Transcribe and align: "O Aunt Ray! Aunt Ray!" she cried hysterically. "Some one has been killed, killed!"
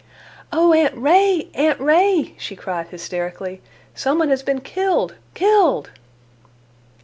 "O 0.51 0.73
Aunt 0.73 0.95
Ray! 0.97 1.47
Aunt 1.53 1.79
Ray!" 1.79 2.33
she 2.39 2.55
cried 2.55 2.87
hysterically. 2.87 3.61
"Some 3.93 4.17
one 4.17 4.29
has 4.29 4.41
been 4.41 4.61
killed, 4.61 5.13
killed!" 5.35 5.91